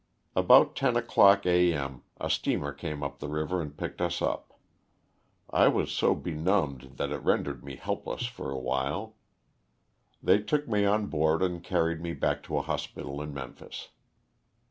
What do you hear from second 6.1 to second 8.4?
benumbed that it rendered me helpless